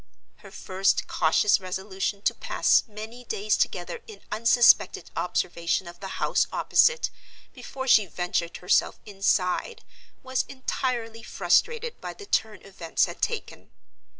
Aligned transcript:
Her 0.37 0.49
first 0.49 1.05
cautious 1.05 1.59
resolution 1.59 2.23
to 2.23 2.33
pass 2.33 2.85
many 2.87 3.23
days 3.23 3.55
together 3.55 4.01
in 4.07 4.21
unsuspected 4.31 5.11
observation 5.15 5.87
of 5.87 5.99
the 5.99 6.17
house 6.17 6.47
opposite 6.51 7.11
before 7.53 7.87
she 7.87 8.07
ventured 8.07 8.57
herself 8.57 8.99
inside 9.05 9.83
was 10.23 10.43
entirely 10.49 11.21
frustrated 11.21 12.01
by 12.01 12.15
the 12.15 12.25
turn 12.25 12.63
events 12.63 13.05
had 13.05 13.21
taken. 13.21 13.69